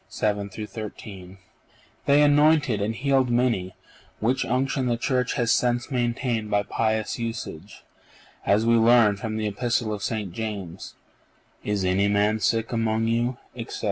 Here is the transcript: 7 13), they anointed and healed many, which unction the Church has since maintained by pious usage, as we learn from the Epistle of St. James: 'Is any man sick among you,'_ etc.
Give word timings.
7 0.09 0.49
13), 0.49 1.37
they 2.07 2.23
anointed 2.23 2.81
and 2.81 2.95
healed 2.95 3.29
many, 3.29 3.75
which 4.19 4.43
unction 4.43 4.87
the 4.87 4.97
Church 4.97 5.33
has 5.33 5.51
since 5.51 5.91
maintained 5.91 6.49
by 6.49 6.63
pious 6.63 7.19
usage, 7.19 7.83
as 8.43 8.65
we 8.65 8.73
learn 8.73 9.15
from 9.15 9.37
the 9.37 9.45
Epistle 9.45 9.93
of 9.93 10.01
St. 10.01 10.33
James: 10.33 10.95
'Is 11.63 11.85
any 11.85 12.07
man 12.07 12.39
sick 12.39 12.71
among 12.71 13.05
you,'_ 13.05 13.37
etc. 13.55 13.79